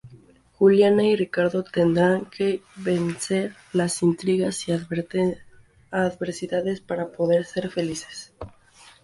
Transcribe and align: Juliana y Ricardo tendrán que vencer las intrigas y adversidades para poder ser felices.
Juliana 0.53 1.03
y 1.03 1.15
Ricardo 1.15 1.63
tendrán 1.63 2.25
que 2.25 2.63
vencer 2.77 3.53
las 3.71 4.01
intrigas 4.01 4.67
y 4.67 4.71
adversidades 5.91 6.81
para 6.81 7.11
poder 7.11 7.45
ser 7.45 7.69
felices. 7.69 8.33